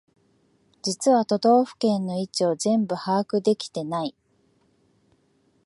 [0.81, 4.15] 実は都道府県の位置を全部把握できてない